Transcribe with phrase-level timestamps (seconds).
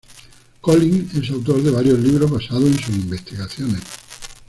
[0.61, 3.81] Collins es autor de varios libros basados en sus investigaciones.